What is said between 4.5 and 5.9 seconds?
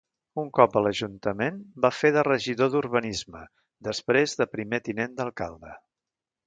primer tinent d'alcalde.